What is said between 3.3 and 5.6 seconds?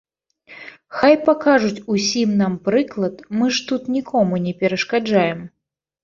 мы ж тут нікому не перашкаджаем.